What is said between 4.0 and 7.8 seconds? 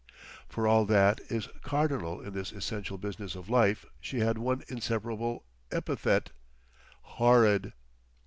had one inseparable epithet—"horrid."